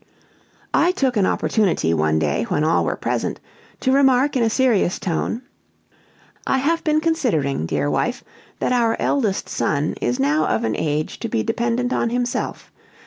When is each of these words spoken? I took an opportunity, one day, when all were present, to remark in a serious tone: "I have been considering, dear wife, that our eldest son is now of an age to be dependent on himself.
I 0.73 0.91
took 0.93 1.15
an 1.15 1.27
opportunity, 1.27 1.93
one 1.93 2.17
day, 2.17 2.45
when 2.45 2.63
all 2.63 2.83
were 2.85 2.95
present, 2.95 3.39
to 3.81 3.91
remark 3.91 4.35
in 4.35 4.41
a 4.41 4.49
serious 4.49 4.97
tone: 4.97 5.43
"I 6.47 6.57
have 6.57 6.83
been 6.83 7.01
considering, 7.01 7.67
dear 7.67 7.87
wife, 7.87 8.23
that 8.57 8.71
our 8.73 8.97
eldest 8.99 9.47
son 9.47 9.93
is 10.01 10.19
now 10.19 10.47
of 10.47 10.63
an 10.63 10.75
age 10.75 11.19
to 11.19 11.29
be 11.29 11.43
dependent 11.43 11.93
on 11.93 12.09
himself. 12.09 12.71